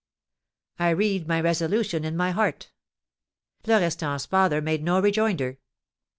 "I 0.79 0.89
read 0.89 1.27
my 1.27 1.39
resolution 1.39 2.05
in 2.05 2.17
my 2.17 2.31
heart." 2.31 2.71
Florestan's 3.63 4.25
father 4.25 4.59
made 4.59 4.81
no 4.83 4.99
rejoinder. 4.99 5.59